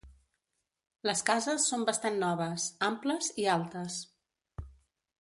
[1.07, 4.03] Les cases són bastant noves, amples i altes.